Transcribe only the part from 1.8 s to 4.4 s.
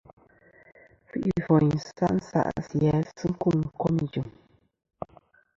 sa' nsa'sisɨ̀ a sɨ kum kom ijɨ̀m.